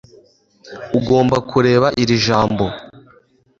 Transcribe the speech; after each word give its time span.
Ugomba 0.97 1.37
kureba 1.49 1.87
iri 2.01 2.15
jambo 2.25 2.65